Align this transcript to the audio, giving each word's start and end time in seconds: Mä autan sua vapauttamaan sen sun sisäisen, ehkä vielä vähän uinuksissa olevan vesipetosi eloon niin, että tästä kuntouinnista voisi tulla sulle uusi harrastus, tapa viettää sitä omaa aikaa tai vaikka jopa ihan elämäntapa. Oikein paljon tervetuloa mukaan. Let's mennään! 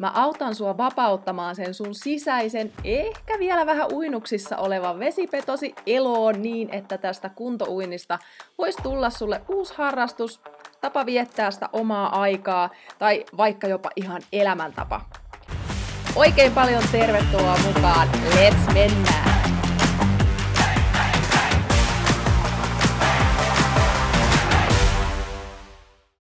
Mä 0.00 0.10
autan 0.14 0.54
sua 0.54 0.76
vapauttamaan 0.76 1.56
sen 1.56 1.74
sun 1.74 1.94
sisäisen, 1.94 2.72
ehkä 2.84 3.38
vielä 3.38 3.66
vähän 3.66 3.92
uinuksissa 3.92 4.56
olevan 4.56 4.98
vesipetosi 4.98 5.74
eloon 5.86 6.42
niin, 6.42 6.68
että 6.72 6.98
tästä 6.98 7.28
kuntouinnista 7.28 8.18
voisi 8.58 8.82
tulla 8.82 9.10
sulle 9.10 9.40
uusi 9.48 9.74
harrastus, 9.76 10.40
tapa 10.80 11.06
viettää 11.06 11.50
sitä 11.50 11.68
omaa 11.72 12.20
aikaa 12.20 12.70
tai 12.98 13.24
vaikka 13.36 13.66
jopa 13.66 13.90
ihan 13.96 14.22
elämäntapa. 14.32 15.00
Oikein 16.16 16.52
paljon 16.52 16.82
tervetuloa 16.92 17.56
mukaan. 17.66 18.08
Let's 18.34 18.72
mennään! 18.72 19.59